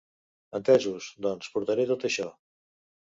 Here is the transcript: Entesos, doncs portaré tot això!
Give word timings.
Entesos, 0.59 1.09
doncs 1.25 1.51
portaré 1.57 1.89
tot 1.93 2.11
això! 2.11 2.27